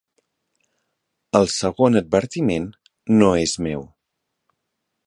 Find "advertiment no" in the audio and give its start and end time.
2.01-3.31